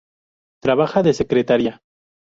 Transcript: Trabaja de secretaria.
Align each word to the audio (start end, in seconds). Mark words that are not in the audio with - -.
Trabaja 0.63 1.03
de 1.03 1.13
secretaria. 1.13 1.83